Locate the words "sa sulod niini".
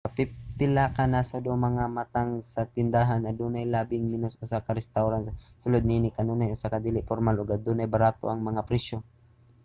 5.25-6.09